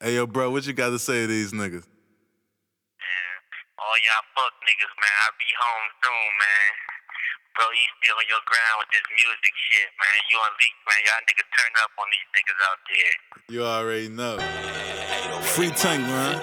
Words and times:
Hey, 0.00 0.16
yo, 0.16 0.26
bro, 0.26 0.50
what 0.50 0.66
you 0.66 0.74
got 0.74 0.90
to 0.90 0.98
say 0.98 1.22
to 1.22 1.26
these 1.26 1.52
niggas? 1.52 1.88
All 3.80 3.96
y'all 4.04 4.26
fuck 4.36 4.52
niggas, 4.60 4.92
man. 5.00 5.16
I'll 5.24 5.32
be 5.40 5.48
home 5.56 5.88
soon, 6.04 6.28
man. 6.36 6.68
Bro, 7.56 7.64
you 7.72 7.88
still 7.96 8.16
on 8.20 8.28
your 8.28 8.44
ground 8.44 8.76
with 8.84 8.92
this 8.92 9.06
music 9.08 9.54
shit, 9.56 9.88
man. 9.96 10.18
You 10.28 10.36
on 10.36 10.52
leak, 10.60 10.76
man. 10.84 11.00
Y'all 11.08 11.24
niggas 11.24 11.48
turn 11.48 11.72
up 11.80 11.92
on 11.96 12.08
these 12.12 12.28
niggas 12.36 12.60
out 12.68 12.80
there. 12.92 13.14
You 13.48 13.64
already 13.64 14.08
know. 14.12 14.36
Free 15.56 15.70
tank, 15.70 16.02
man. 16.04 16.36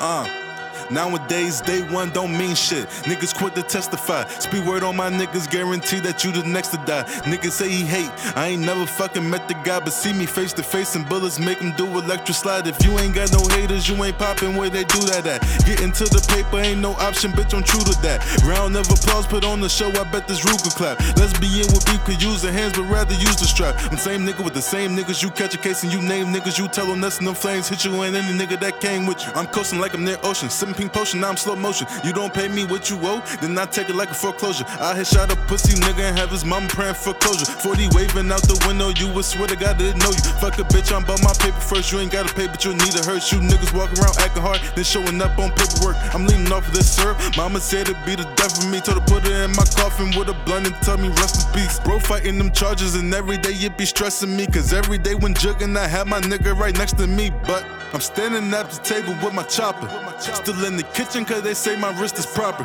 Uh. 0.00 0.43
Nowadays, 0.90 1.60
day 1.60 1.82
one 1.92 2.10
don't 2.10 2.36
mean 2.36 2.54
shit. 2.54 2.86
Niggas 3.04 3.34
quit 3.34 3.54
to 3.54 3.62
testify. 3.62 4.26
Speed 4.28 4.66
word 4.66 4.82
on 4.82 4.96
my 4.96 5.10
niggas, 5.10 5.50
guarantee 5.50 6.00
that 6.00 6.24
you 6.24 6.32
the 6.32 6.42
next 6.42 6.68
to 6.68 6.76
die. 6.78 7.04
Niggas 7.24 7.52
say 7.52 7.68
he 7.68 7.82
hate. 7.84 8.10
I 8.36 8.48
ain't 8.48 8.62
never 8.62 8.86
fucking 8.86 9.28
met 9.28 9.48
the 9.48 9.54
guy, 9.64 9.80
but 9.80 9.92
see 9.92 10.12
me 10.12 10.26
face 10.26 10.52
to 10.54 10.62
face 10.62 10.94
and 10.96 11.08
bullets 11.08 11.38
make 11.38 11.58
him 11.58 11.72
do 11.76 11.86
electric 11.86 12.36
slide. 12.36 12.66
If 12.66 12.84
you 12.84 12.98
ain't 12.98 13.14
got 13.14 13.32
no 13.32 13.46
haters, 13.54 13.88
you 13.88 14.02
ain't 14.04 14.18
popping 14.18 14.56
where 14.56 14.70
they 14.70 14.84
do 14.84 15.00
that 15.10 15.26
at. 15.26 15.40
Getting 15.66 15.92
to 15.92 16.04
the 16.04 16.24
paper 16.28 16.60
ain't 16.60 16.80
no 16.80 16.92
option, 16.92 17.32
bitch, 17.32 17.54
I'm 17.54 17.62
true 17.62 17.80
to 17.80 17.94
that. 18.02 18.20
Round 18.44 18.76
of 18.76 18.88
applause 18.90 19.26
put 19.26 19.44
on 19.44 19.60
the 19.60 19.68
show, 19.68 19.90
I 19.90 20.04
bet 20.04 20.28
this 20.28 20.40
Ruger 20.40 20.74
clap. 20.76 21.00
Let's 21.16 21.38
be 21.38 21.46
in 21.60 21.66
with 21.72 21.84
beef, 21.86 22.04
could 22.04 22.22
use 22.22 22.42
the 22.42 22.52
hands, 22.52 22.76
but 22.76 22.84
rather 22.84 23.14
use 23.14 23.36
the 23.36 23.46
strap. 23.46 23.74
I'm 23.90 23.98
same 23.98 24.26
nigga 24.26 24.44
with 24.44 24.54
the 24.54 24.62
same 24.62 24.96
niggas, 24.96 25.22
you 25.22 25.30
catch 25.30 25.54
a 25.54 25.58
case 25.58 25.82
and 25.82 25.92
you 25.92 26.00
name 26.02 26.26
niggas, 26.32 26.58
you 26.58 26.68
tell 26.68 26.86
them 26.86 27.00
that's 27.00 27.18
in 27.18 27.24
the 27.24 27.34
flames, 27.34 27.68
hit 27.68 27.84
you 27.84 27.92
and 28.02 28.16
any 28.16 28.38
nigga 28.38 28.58
that 28.60 28.80
came 28.80 29.06
with 29.06 29.24
you. 29.24 29.32
I'm 29.34 29.46
coasting 29.46 29.80
like 29.80 29.94
I'm 29.94 30.04
near 30.04 30.18
ocean, 30.22 30.50
sipping 30.74 30.88
pink 30.88 30.92
potion, 30.92 31.20
now 31.20 31.30
I'm 31.30 31.36
slow 31.36 31.56
motion. 31.56 31.86
You 32.04 32.12
don't 32.12 32.32
pay 32.32 32.48
me 32.48 32.64
what 32.64 32.90
you 32.90 32.98
owe, 33.02 33.20
then 33.40 33.58
I 33.58 33.66
take 33.66 33.88
it 33.88 33.96
like 33.96 34.10
a 34.10 34.14
foreclosure. 34.14 34.64
I 34.80 34.94
hit 34.94 35.06
shot 35.06 35.32
a 35.32 35.36
pussy 35.46 35.78
nigga 35.80 36.00
and 36.00 36.18
have 36.18 36.30
his 36.30 36.44
mama 36.44 36.68
praying 36.68 36.94
for 36.94 37.14
closure. 37.14 37.46
40 37.46 37.88
waving 37.92 38.30
out 38.30 38.42
the 38.42 38.62
window, 38.66 38.90
you 38.90 39.12
would 39.14 39.24
swear 39.24 39.46
to 39.48 39.56
God 39.56 39.76
I 39.76 39.78
didn't 39.78 40.00
know 40.00 40.10
you. 40.10 40.22
Fuck 40.40 40.58
a 40.58 40.64
bitch, 40.64 40.94
I'm 40.94 41.04
about 41.04 41.22
my 41.22 41.32
paper 41.34 41.60
first. 41.60 41.92
You 41.92 42.00
ain't 42.00 42.12
gotta 42.12 42.32
pay, 42.34 42.46
but 42.46 42.64
you 42.64 42.72
need 42.74 42.94
a 42.94 43.04
hurt. 43.04 43.24
You 43.32 43.38
niggas 43.38 43.72
walking 43.74 43.98
around 43.98 44.18
acting 44.18 44.42
hard, 44.42 44.60
then 44.74 44.84
showing 44.84 45.20
up 45.22 45.38
on 45.38 45.50
paperwork. 45.52 45.96
I'm 46.14 46.26
leaning 46.26 46.52
off 46.52 46.68
of 46.68 46.74
this 46.74 46.90
syrup. 46.90 47.18
Mama 47.36 47.60
said 47.60 47.88
it'd 47.88 48.04
be 48.04 48.14
the 48.14 48.28
death 48.36 48.62
of 48.62 48.70
me. 48.70 48.80
Told 48.80 48.98
her 48.98 49.06
put 49.06 49.24
it 49.26 49.32
in 49.32 49.50
my 49.52 49.64
coffin 49.76 50.12
with 50.18 50.28
a 50.28 50.36
blunt 50.44 50.66
and 50.66 50.76
tell 50.82 50.98
me 50.98 51.08
rest 51.20 51.46
in 51.46 51.52
peace. 51.54 51.80
Bro 51.80 52.00
fighting 52.00 52.38
them 52.38 52.50
charges, 52.52 52.94
and 52.94 53.12
every 53.14 53.38
day 53.38 53.54
it 53.54 53.76
be 53.78 53.86
stressing 53.86 54.34
me. 54.34 54.46
Cause 54.46 54.72
every 54.72 54.98
day 54.98 55.14
when 55.14 55.34
jugging, 55.34 55.76
I 55.76 55.86
have 55.86 56.06
my 56.06 56.20
nigga 56.20 56.56
right 56.56 56.76
next 56.76 56.98
to 56.98 57.06
me. 57.06 57.30
But 57.46 57.64
I'm 57.94 58.00
standing 58.00 58.52
at 58.52 58.68
the 58.70 58.82
table 58.82 59.14
with 59.22 59.34
my 59.34 59.44
chopper. 59.44 59.86
Still 60.18 60.64
in 60.64 60.76
the 60.76 60.82
kitchen, 60.82 61.24
cause 61.24 61.42
they 61.42 61.54
say 61.54 61.76
my 61.78 61.96
wrist 62.00 62.18
is 62.18 62.26
proper. 62.26 62.64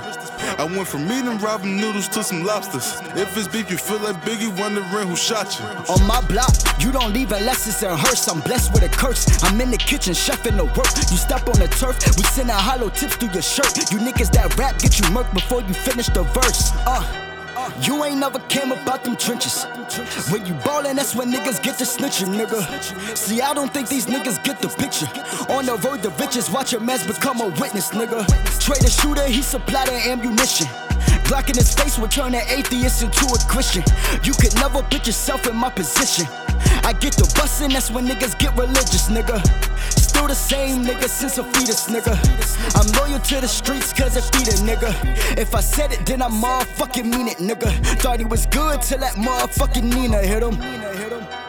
I 0.58 0.64
went 0.66 0.88
from 0.88 1.04
eating 1.06 1.38
ramen 1.38 1.80
noodles 1.80 2.08
to 2.10 2.24
some 2.24 2.44
lobsters. 2.44 3.00
If 3.16 3.38
it's 3.38 3.48
beef, 3.48 3.70
you 3.70 3.78
feel 3.78 4.00
like 4.00 4.16
Biggie 4.26 4.50
wondering 4.60 5.08
who 5.08 5.16
shot 5.16 5.60
you. 5.60 5.66
On 5.94 6.08
my 6.08 6.20
block, 6.22 6.52
you 6.80 6.92
don't 6.92 7.14
leave 7.14 7.32
unless 7.32 7.68
it's 7.68 7.84
a 7.84 7.96
hearse. 7.96 8.28
I'm 8.28 8.42
blessed 8.42 8.74
with 8.74 8.82
a 8.82 8.90
curse. 8.90 9.44
I'm 9.44 9.62
in 9.62 9.70
the 9.70 9.78
kitchen, 9.78 10.14
chefing 10.14 10.58
the 10.58 10.66
work. 10.66 10.90
You 11.12 11.18
step 11.18 11.48
on 11.48 11.60
the 11.60 11.68
turf, 11.68 11.96
we 12.18 12.24
send 12.24 12.50
out 12.50 12.62
hollow 12.62 12.90
tips 12.90 13.16
through 13.18 13.30
your 13.30 13.44
shirt. 13.44 13.78
You 13.92 14.00
niggas 14.00 14.32
that 14.32 14.58
rap 14.58 14.80
get 14.80 14.98
you 14.98 15.06
murked 15.14 15.36
before 15.36 15.62
you 15.62 15.76
finish 15.76 16.08
the 16.08 16.24
verse. 16.24 16.72
Uh. 16.88 17.29
You 17.82 18.04
ain't 18.04 18.18
never 18.18 18.40
came 18.48 18.72
about 18.72 19.04
them 19.04 19.16
trenches. 19.16 19.66
When 20.30 20.46
you 20.46 20.54
ballin', 20.66 20.96
that's 20.96 21.16
when 21.16 21.32
niggas 21.32 21.62
get 21.64 21.78
to 21.80 21.84
snitching, 21.84 22.36
nigga. 22.36 22.62
See, 23.18 23.42
I 23.42 23.54
don't 23.54 23.74
think 23.74 23.88
these 23.90 24.06
niggas 24.06 24.44
get 24.44 24.62
the 24.62 24.68
picture. 24.70 25.08
On 25.52 25.66
the 25.66 25.76
road 25.88 26.04
to 26.04 26.10
riches, 26.22 26.50
watch 26.52 26.72
your 26.72 26.82
mess 26.82 27.06
become 27.06 27.42
a 27.42 27.48
witness, 27.60 27.90
nigga. 27.92 28.26
Trade 28.60 28.92
shooter, 28.92 29.26
he 29.26 29.42
supply 29.42 29.86
the 29.86 29.94
ammunition. 30.10 30.68
Glock 31.26 31.48
his 31.56 31.74
face 31.74 31.98
will 31.98 32.08
turn 32.08 32.36
an 32.36 32.44
atheist 32.48 33.04
into 33.04 33.26
a 33.26 33.40
Christian. 33.48 33.84
You 34.24 34.34
could 34.34 34.54
never 34.56 34.84
put 34.84 35.08
yourself 35.08 35.48
in 35.48 35.56
my 35.56 35.70
position. 35.70 36.28
I 36.84 36.94
get 36.94 37.14
the 37.16 37.24
bussin', 37.38 37.74
that's 37.74 37.90
when 37.90 38.08
niggas 38.08 38.38
get 38.38 38.56
religious, 38.56 39.10
nigga. 39.10 39.40
Still 39.90 40.28
the 40.28 40.36
same 40.36 40.84
nigga 40.84 41.08
since 41.08 41.38
a 41.38 41.44
fetus, 41.44 41.88
nigga. 41.88 42.14
I'm 42.76 42.86
loyal 43.00 43.09
to 43.30 43.40
the 43.40 43.48
streets 43.48 43.94
cause 43.94 44.18
I 44.18 44.22
feed 44.22 44.48
a 44.48 44.58
nigga. 44.66 44.92
If 45.38 45.54
I 45.54 45.62
said 45.62 45.92
it, 45.92 46.04
then 46.04 46.24
I 46.24 46.30
motherfucking 46.30 47.06
mean 47.06 47.28
it, 47.28 47.38
nigga. 47.38 47.70
Thought 48.02 48.18
he 48.18 48.26
was 48.26 48.48
good 48.48 48.82
till 48.82 48.98
that 49.00 49.14
motherfucking 49.14 49.84
Nina 49.84 50.18
hit 50.18 50.42
him. 50.42 51.49